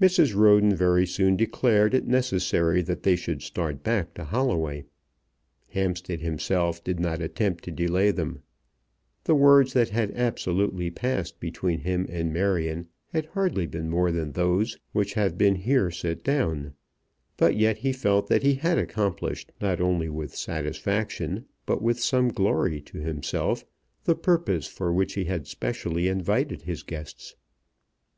Mrs. 0.00 0.34
Roden 0.34 0.74
very 0.74 1.04
soon 1.06 1.36
declared 1.36 1.92
it 1.92 2.06
necessary 2.06 2.80
that 2.80 3.02
they 3.02 3.14
should 3.14 3.42
start 3.42 3.82
back 3.82 4.14
to 4.14 4.24
Holloway. 4.24 4.86
Hampstead 5.68 6.22
himself 6.22 6.82
did 6.82 6.98
not 6.98 7.20
attempt 7.20 7.64
to 7.64 7.70
delay 7.70 8.10
them. 8.10 8.40
The 9.24 9.34
words 9.34 9.74
that 9.74 9.90
had 9.90 10.10
absolutely 10.16 10.90
passed 10.90 11.38
between 11.38 11.80
him 11.80 12.06
and 12.08 12.32
Marion 12.32 12.88
had 13.12 13.26
hardly 13.26 13.66
been 13.66 13.90
more 13.90 14.10
than 14.10 14.32
those 14.32 14.78
which 14.92 15.12
have 15.12 15.36
been 15.36 15.56
here 15.56 15.90
set 15.90 16.24
down, 16.24 16.72
but 17.36 17.54
yet 17.54 17.76
he 17.76 17.92
felt 17.92 18.26
that 18.28 18.42
he 18.42 18.54
had 18.54 18.78
accomplished 18.78 19.52
not 19.60 19.82
only 19.82 20.08
with 20.08 20.34
satisfaction 20.34 21.44
but 21.66 21.82
with 21.82 22.00
some 22.00 22.28
glory 22.30 22.80
to 22.80 22.96
himself 23.00 23.66
the 24.04 24.16
purpose 24.16 24.66
for 24.66 24.94
which 24.94 25.12
he 25.12 25.24
had 25.26 25.46
specially 25.46 26.08
invited 26.08 26.62
his 26.62 26.82
guests. 26.82 27.36